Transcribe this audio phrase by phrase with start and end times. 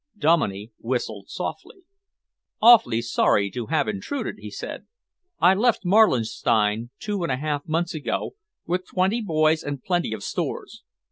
[0.17, 1.83] Dominey whistled softly.
[2.59, 4.87] "Awfully sorry to have intruded," he said.
[5.37, 8.31] "I left Marlinstein two and a half months ago,
[8.65, 10.81] with twenty boys and plenty of stores.